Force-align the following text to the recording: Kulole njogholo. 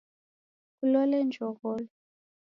Kulole 0.77 1.17
njogholo. 1.27 1.85